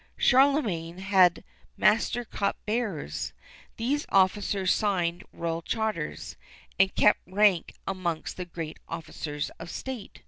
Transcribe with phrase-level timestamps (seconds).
[0.17, 1.43] Charlemagne had
[1.77, 3.33] master cup bearers.
[3.77, 6.37] These officers signed royal charters,
[6.79, 10.19] and kept rank amongst the great officers of state.